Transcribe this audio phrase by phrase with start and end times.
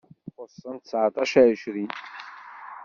[0.35, 1.91] Xuṣṣen ttseɛṭac i ɛecrin.